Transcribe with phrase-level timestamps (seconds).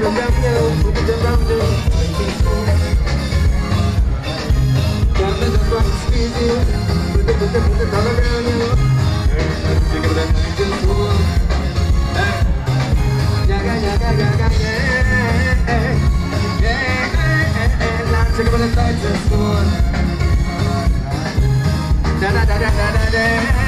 [0.00, 0.04] Da
[22.32, 23.67] da da da da da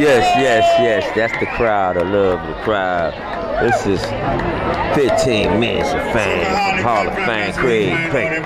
[0.00, 1.16] Yes, yes, yes.
[1.16, 1.96] That's the crowd.
[1.96, 3.12] I love the crowd.
[3.62, 4.00] This is
[4.96, 8.44] 15 minutes of fame from Hall of Fame Craig Craig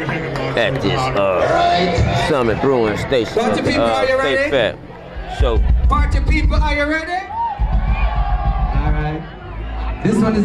[0.58, 3.34] at this uh, Summit Brewing Station.
[3.36, 4.50] Bunch of people, uh, are you ready?
[4.50, 4.78] Fair.
[5.40, 7.12] So Party people, are you ready?
[7.12, 10.00] All right.
[10.04, 10.36] This one is